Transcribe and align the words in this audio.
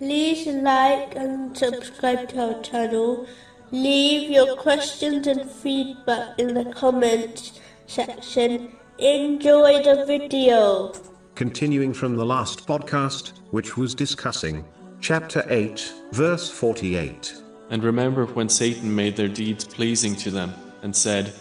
like 0.00 1.14
and 1.16 1.56
subscribe 1.56 2.28
to 2.30 2.54
our 2.54 2.62
channel. 2.62 3.26
Leave 3.70 4.30
your 4.30 4.56
questions 4.56 5.26
and 5.26 5.50
feedback 5.50 6.38
in 6.38 6.54
the 6.54 6.64
comments 6.72 7.60
section. 7.86 8.76
Enjoy 8.98 9.82
the 9.82 10.04
video. 10.06 10.92
Continuing 11.34 11.92
from 11.92 12.16
the 12.16 12.24
last 12.24 12.66
podcast, 12.66 13.32
which 13.50 13.76
was 13.76 13.94
discussing 13.94 14.64
chapter 15.00 15.44
8, 15.48 15.92
verse 16.12 16.50
48. 16.50 17.34
And 17.70 17.82
remember 17.82 18.26
when 18.26 18.48
Satan 18.48 18.94
made 18.94 19.16
their 19.16 19.28
deeds 19.28 19.64
pleasing 19.64 20.14
to 20.16 20.30
them, 20.30 20.54
and 20.82 20.94
said, 20.94 21.32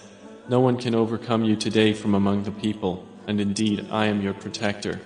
No 0.48 0.62
one 0.62 0.78
can 0.78 0.96
overcome 0.96 1.44
you 1.44 1.56
today 1.56 1.94
from 1.94 2.16
among 2.16 2.44
the 2.44 2.52
people, 2.52 3.06
and 3.28 3.42
indeed 3.42 3.88
I 3.92 4.06
am 4.06 4.22
your 4.22 4.34
protector. 4.34 5.02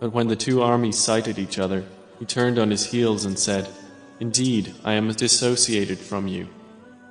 But 0.00 0.12
when 0.12 0.26
the 0.28 0.36
two 0.36 0.62
armies 0.62 0.98
sighted 0.98 1.38
each 1.38 1.58
other, 1.58 1.84
he 2.18 2.24
turned 2.24 2.58
on 2.58 2.70
his 2.70 2.86
heels 2.86 3.24
and 3.24 3.38
said, 3.38 3.68
Indeed, 4.20 4.74
I 4.84 4.94
am 4.94 5.08
dissociated 5.12 5.98
from 5.98 6.26
you. 6.26 6.48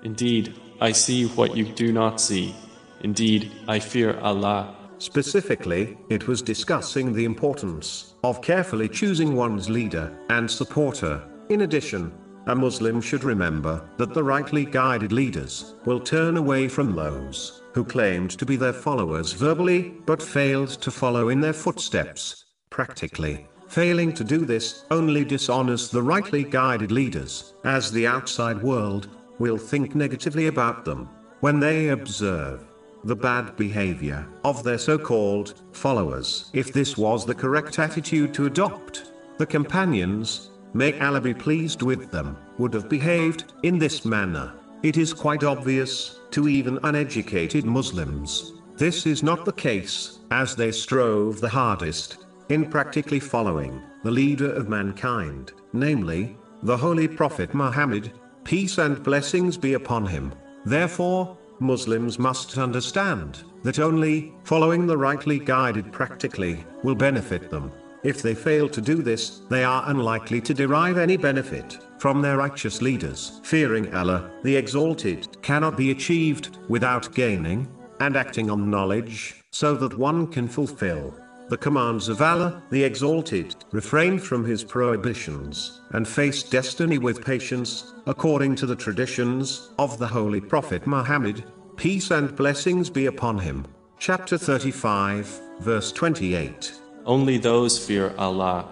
Indeed, 0.04 0.56
I 0.82 0.92
see 0.92 1.26
what 1.26 1.56
you 1.56 1.66
do 1.66 1.94
not 1.94 2.20
see. 2.20 2.56
Indeed, 3.02 3.52
I 3.68 3.80
fear 3.80 4.20
Allah. 4.20 4.76
Specifically, 4.98 5.98
it 6.10 6.28
was 6.28 6.42
discussing 6.42 7.14
the 7.14 7.26
importance 7.26 8.14
of 8.24 8.42
carefully 8.42 8.90
choosing 8.90 9.36
one's 9.36 9.70
leader 9.70 10.18
and 10.30 10.50
supporter. 10.50 11.22
In 11.50 11.62
addition, 11.62 12.12
a 12.48 12.56
Muslim 12.56 13.02
should 13.02 13.24
remember 13.24 13.88
that 13.98 14.14
the 14.14 14.24
rightly 14.24 14.66
guided 14.66 15.12
leaders 15.12 15.76
will 15.86 16.00
turn 16.00 16.38
away 16.38 16.68
from 16.68 16.96
those 16.96 17.62
who 17.74 17.84
claimed 17.84 18.32
to 18.32 18.46
be 18.46 18.56
their 18.56 18.74
followers 18.74 19.34
verbally 19.34 19.94
but 20.06 20.22
failed 20.22 20.70
to 20.70 20.92
follow 20.92 21.30
in 21.30 21.42
their 21.42 21.54
footsteps 21.54 22.46
practically. 22.70 23.48
Failing 23.76 24.14
to 24.14 24.24
do 24.24 24.46
this 24.46 24.86
only 24.90 25.26
dishonors 25.26 25.90
the 25.90 26.02
rightly 26.02 26.46
guided 26.46 26.94
leaders, 26.94 27.56
as 27.66 27.92
the 27.92 28.08
outside 28.08 28.64
world 28.64 29.10
will 29.38 29.58
think 29.58 29.94
negatively 29.94 30.48
about 30.48 30.86
them 30.86 31.10
when 31.42 31.60
they 31.60 31.90
observe 31.90 32.64
the 33.04 33.18
bad 33.18 33.54
behavior 33.58 34.26
of 34.46 34.64
their 34.64 34.78
so 34.78 34.98
called 34.98 35.62
followers. 35.74 36.50
If 36.54 36.72
this 36.72 36.96
was 36.98 37.26
the 37.26 37.36
correct 37.36 37.78
attitude 37.78 38.34
to 38.36 38.46
adopt, 38.46 39.12
the 39.40 39.46
companions, 39.46 40.52
may 40.74 40.98
Allah 41.02 41.20
be 41.20 41.34
pleased 41.34 41.82
with 41.82 42.12
them, 42.12 42.38
would 42.58 42.74
have 42.74 42.88
behaved 42.88 43.52
in 43.64 43.78
this 43.78 44.06
manner. 44.06 44.54
It 44.84 44.96
is 44.96 45.12
quite 45.14 45.44
obvious 45.44 46.22
to 46.32 46.48
even 46.48 46.80
uneducated 46.84 47.66
Muslims. 47.66 48.54
This 48.78 49.06
is 49.06 49.22
not 49.22 49.44
the 49.44 49.52
case, 49.52 50.20
as 50.32 50.56
they 50.56 50.72
strove 50.72 51.42
the 51.42 51.50
hardest 51.50 52.25
in 52.50 52.70
practically 52.70 53.20
following 53.20 53.82
the 54.04 54.12
leader 54.12 54.52
of 54.54 54.70
mankind, 54.70 55.54
namely, 55.74 56.38
the 56.64 56.78
Holy 56.78 57.08
Prophet 57.08 57.54
Muhammad, 57.54 58.12
peace 58.44 58.78
and 58.78 59.02
blessings 59.04 59.58
be 59.58 59.74
upon 59.74 60.06
him. 60.06 60.34
Therefore, 60.66 61.38
Muslims 61.60 62.20
must 62.20 62.58
understand 62.58 63.44
that 63.64 63.80
only 63.80 64.34
following 64.44 64.86
the 64.86 64.98
rightly 64.98 65.40
guided 65.40 65.92
practically 65.92 66.64
will 66.84 66.96
benefit 66.96 67.50
them. 67.50 67.72
If 68.04 68.22
they 68.22 68.36
fail 68.36 68.70
to 68.70 68.82
do 68.82 69.02
this, 69.02 69.40
they 69.50 69.64
are 69.64 69.90
unlikely 69.90 70.42
to 70.42 70.54
derive 70.54 70.98
any 71.00 71.18
benefit 71.18 71.80
from 71.98 72.22
their 72.22 72.38
righteous 72.38 72.82
leaders. 72.82 73.40
Fearing 73.44 73.94
Allah, 73.96 74.30
the 74.44 74.56
Exalted, 74.56 75.42
cannot 75.42 75.78
be 75.78 75.90
achieved 75.90 76.60
without 76.68 77.16
gaining 77.16 77.68
and 78.00 78.16
acting 78.16 78.52
on 78.52 78.70
knowledge, 78.70 79.42
so 79.52 79.74
that 79.76 79.98
one 79.98 80.28
can 80.28 80.48
fulfill 80.48 81.16
the 81.50 81.58
commands 81.58 82.10
of 82.10 82.22
Allah, 82.22 82.64
the 82.72 82.84
Exalted, 82.84 83.56
refrain 83.72 84.18
from 84.18 84.44
his 84.44 84.64
prohibitions, 84.64 85.82
and 85.92 86.08
face 86.08 86.44
destiny 86.44 86.98
with 86.98 87.24
patience, 87.24 87.94
according 88.08 88.56
to 88.56 88.66
the 88.66 88.76
traditions 88.76 89.70
of 89.78 89.98
the 90.00 90.08
Holy 90.08 90.42
Prophet 90.42 90.88
Muhammad, 90.88 91.44
peace 91.76 92.12
and 92.12 92.36
blessings 92.36 92.90
be 92.90 93.06
upon 93.06 93.38
him. 93.40 93.66
Chapter 94.00 94.38
35, 94.38 95.42
verse 95.60 95.92
28. 95.92 96.74
Only 97.06 97.38
those 97.38 97.78
fear 97.78 98.14
Allah 98.18 98.68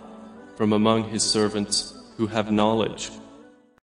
from 0.55 0.73
among 0.73 1.05
His 1.05 1.23
servants 1.23 1.93
who 2.17 2.27
have 2.27 2.51
knowledge 2.51 3.11